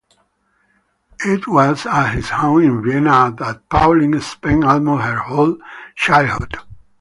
[1.23, 5.57] It was at his home in Vienna that Pauline spent almost her whole
[5.95, 6.57] childhood.